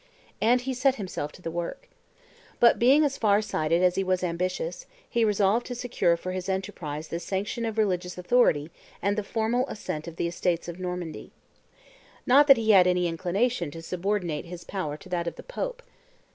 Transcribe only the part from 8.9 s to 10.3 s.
and the formal assent of the